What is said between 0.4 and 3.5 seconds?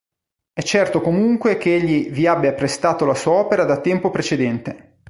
È certo comunque che egli vi abbia prestato la sua